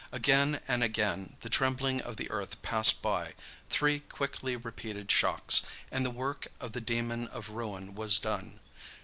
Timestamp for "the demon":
6.71-7.27